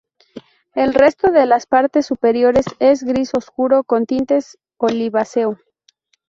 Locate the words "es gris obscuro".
2.79-3.83